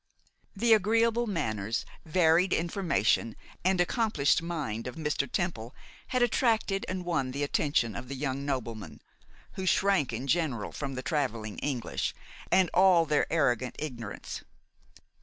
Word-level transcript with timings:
The 0.55 0.73
agreeable 0.73 1.27
manners, 1.27 1.85
varied 2.05 2.53
information, 2.53 3.35
and 3.63 3.79
accomplished 3.79 4.41
mind 4.41 4.87
of 4.87 4.95
Mr. 4.95 5.31
Temple, 5.31 5.75
had 6.07 6.23
attracted 6.23 6.87
and 6.89 7.05
won 7.05 7.29
the 7.29 7.43
attention 7.43 7.95
of 7.95 8.07
the 8.07 8.15
young 8.15 8.43
nobleman, 8.43 8.99
who 9.51 9.67
shrank 9.67 10.11
in 10.11 10.25
general 10.25 10.71
from 10.71 10.95
the 10.95 11.03
travelling 11.03 11.59
English, 11.59 12.15
and 12.51 12.71
all 12.73 13.05
their 13.05 13.31
arrogant 13.31 13.75
ignorance. 13.77 14.43